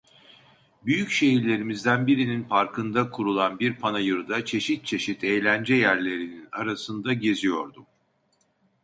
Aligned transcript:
Büyük 0.85 1.09
şehirlerimizden 1.09 2.07
birinin 2.07 2.43
parkında 2.43 3.09
kurulan 3.11 3.59
bir 3.59 3.75
panayırda 3.75 4.45
çeşit 4.45 4.85
çeşit 4.85 5.23
eğlence 5.23 5.73
yerlerinin 5.75 6.47
arasında 6.51 7.13
geziyordum. 7.13 7.85